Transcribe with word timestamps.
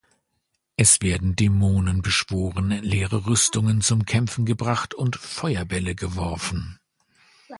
Es 0.77 1.03
werden 1.03 1.35
Dämonen 1.35 2.01
beschworen, 2.01 2.71
leere 2.71 3.27
Rüstungen 3.27 3.81
zum 3.81 4.03
Kämpfen 4.05 4.47
gebracht 4.47 4.95
und 4.95 5.15
Feuerbälle 5.15 5.93
geworfen. 5.93 6.79